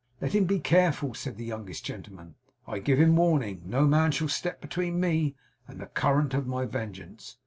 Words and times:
'Let 0.19 0.33
him 0.33 0.45
be 0.45 0.57
careful,' 0.57 1.13
said 1.13 1.37
the 1.37 1.45
youngest 1.45 1.85
gentleman. 1.85 2.33
'I 2.65 2.79
give 2.79 2.97
him 2.99 3.15
warning. 3.15 3.61
No 3.65 3.85
man 3.85 4.09
shall 4.11 4.29
step 4.29 4.59
between 4.59 4.99
me 4.99 5.35
and 5.67 5.79
the 5.79 5.85
current 5.85 6.33
of 6.33 6.47
my 6.47 6.65
vengeance. 6.65 7.37